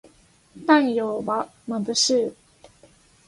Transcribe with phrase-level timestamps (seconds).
[0.65, 2.33] 太陽はまぶしい